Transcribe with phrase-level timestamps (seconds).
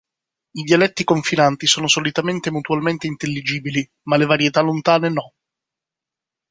[0.53, 5.33] I dialetti confinanti sono solitamente mutualmente intelligibili, ma le varietà lontane no.